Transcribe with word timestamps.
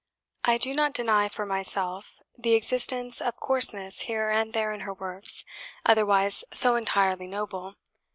I 0.43 0.57
do 0.57 0.73
not 0.73 0.95
deny 0.95 1.27
for 1.27 1.45
myself 1.45 2.19
the 2.35 2.53
existence 2.55 3.21
of 3.21 3.35
coarseness 3.39 3.99
here 4.09 4.31
and 4.31 4.51
there 4.51 4.73
in 4.73 4.79
her 4.79 4.95
works, 4.95 5.45
otherwise 5.85 6.43
so 6.51 6.75
entirely 6.75 7.27
noble. 7.27 7.75